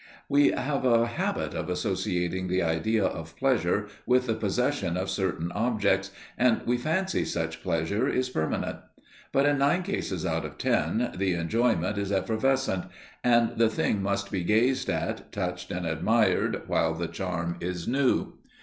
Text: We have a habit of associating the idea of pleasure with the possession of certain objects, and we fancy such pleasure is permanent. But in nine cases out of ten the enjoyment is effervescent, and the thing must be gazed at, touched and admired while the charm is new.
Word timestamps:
We 0.27 0.47
have 0.47 0.83
a 0.83 1.05
habit 1.05 1.53
of 1.53 1.69
associating 1.69 2.47
the 2.47 2.63
idea 2.63 3.05
of 3.05 3.35
pleasure 3.37 3.85
with 4.07 4.25
the 4.25 4.33
possession 4.33 4.97
of 4.97 5.11
certain 5.11 5.51
objects, 5.51 6.09
and 6.39 6.61
we 6.65 6.77
fancy 6.77 7.23
such 7.23 7.61
pleasure 7.61 8.07
is 8.09 8.27
permanent. 8.27 8.77
But 9.31 9.45
in 9.45 9.59
nine 9.59 9.83
cases 9.83 10.25
out 10.25 10.43
of 10.43 10.57
ten 10.57 11.11
the 11.15 11.33
enjoyment 11.35 11.99
is 11.99 12.11
effervescent, 12.11 12.85
and 13.23 13.59
the 13.59 13.69
thing 13.69 14.01
must 14.01 14.31
be 14.31 14.43
gazed 14.43 14.89
at, 14.89 15.31
touched 15.31 15.69
and 15.69 15.85
admired 15.85 16.63
while 16.65 16.95
the 16.95 17.07
charm 17.07 17.57
is 17.61 17.87
new. 17.87 18.39